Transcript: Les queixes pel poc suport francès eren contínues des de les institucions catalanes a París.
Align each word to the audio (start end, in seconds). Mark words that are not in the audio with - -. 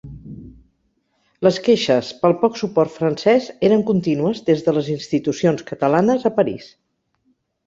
Les 1.47 1.59
queixes 1.67 2.09
pel 2.23 2.33
poc 2.45 2.57
suport 2.61 2.93
francès 2.95 3.51
eren 3.69 3.85
contínues 3.91 4.43
des 4.49 4.65
de 4.69 4.75
les 4.79 4.91
institucions 4.95 5.65
catalanes 5.71 6.27
a 6.33 6.35
París. 6.41 6.73